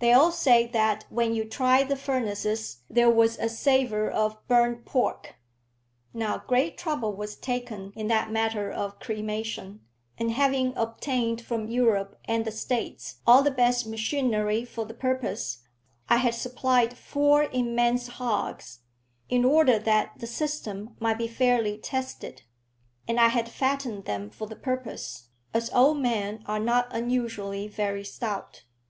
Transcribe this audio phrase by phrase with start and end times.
[0.00, 4.84] "They all say that when you tried the furnaces there was a savour of burnt
[4.84, 5.36] pork."
[6.12, 9.80] Now great trouble was taken in that matter of cremation;
[10.18, 15.62] and having obtained from Europe and the States all the best machinery for the purpose,
[16.06, 18.80] I had supplied four immense hogs,
[19.30, 22.42] in order that the system might be fairly tested,
[23.08, 28.04] and I had fattened them for the purpose, as old men are not unusually very
[28.04, 28.62] stout.